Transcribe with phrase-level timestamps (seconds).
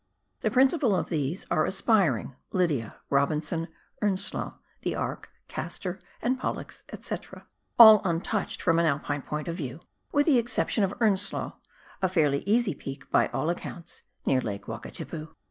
[0.39, 3.67] The principal of these are Aspiring, Lydia, E obinson,
[4.01, 7.17] Earnslaw, The Ark, Castor and Pollux, &c.,
[7.77, 9.79] all untouched from an Alpine point of view,
[10.11, 11.53] with the exception of Earnslaw,
[12.01, 15.35] a fairly easy peak, from all accounts, near Lake Wakatipu.